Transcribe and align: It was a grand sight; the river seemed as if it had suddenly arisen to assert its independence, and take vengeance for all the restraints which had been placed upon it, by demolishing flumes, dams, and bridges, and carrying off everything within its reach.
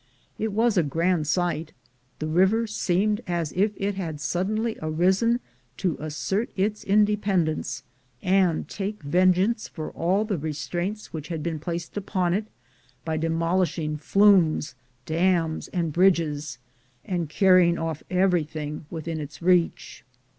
It 0.39 0.51
was 0.51 0.77
a 0.77 0.81
grand 0.81 1.27
sight; 1.27 1.73
the 2.17 2.25
river 2.25 2.65
seemed 2.65 3.21
as 3.27 3.51
if 3.51 3.71
it 3.77 3.93
had 3.93 4.19
suddenly 4.19 4.75
arisen 4.81 5.39
to 5.77 5.95
assert 5.99 6.49
its 6.55 6.83
independence, 6.83 7.83
and 8.23 8.67
take 8.67 9.03
vengeance 9.03 9.67
for 9.67 9.91
all 9.91 10.25
the 10.25 10.39
restraints 10.39 11.13
which 11.13 11.27
had 11.27 11.43
been 11.43 11.59
placed 11.59 11.97
upon 11.97 12.33
it, 12.33 12.47
by 13.05 13.15
demolishing 13.15 13.95
flumes, 13.95 14.73
dams, 15.05 15.67
and 15.67 15.93
bridges, 15.93 16.57
and 17.05 17.29
carrying 17.29 17.77
off 17.77 18.01
everything 18.09 18.87
within 18.89 19.19
its 19.19 19.39
reach. 19.39 20.03